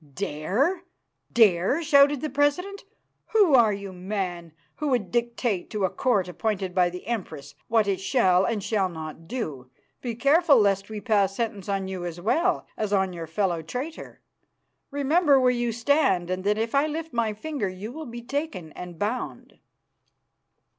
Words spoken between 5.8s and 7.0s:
a Court appointed by